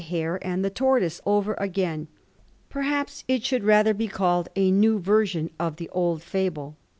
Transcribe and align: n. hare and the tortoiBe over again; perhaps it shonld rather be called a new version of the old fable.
n. 0.01 0.05
hare 0.07 0.39
and 0.41 0.65
the 0.65 0.71
tortoiBe 0.71 1.21
over 1.27 1.53
again; 1.59 2.07
perhaps 2.71 3.23
it 3.27 3.43
shonld 3.43 3.63
rather 3.63 3.93
be 3.93 4.07
called 4.07 4.49
a 4.55 4.71
new 4.71 4.97
version 4.97 5.51
of 5.59 5.75
the 5.75 5.89
old 5.89 6.23
fable. 6.23 6.75